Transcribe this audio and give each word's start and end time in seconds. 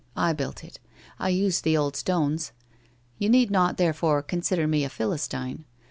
I 0.17 0.33
built 0.33 0.63
it. 0.63 0.79
I 1.19 1.29
used 1.29 1.63
the 1.63 1.77
old 1.77 1.95
stones. 1.95 2.53
You 3.19 3.29
need 3.29 3.51
not, 3.51 3.77
therefore, 3.77 4.23
consider 4.23 4.65
me 4.67 4.83
a 4.83 4.89
Philistine. 4.89 5.63